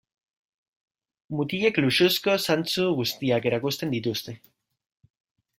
[1.41, 4.39] Mutilek luxuzko zantzu guztiak erakusten dituzte.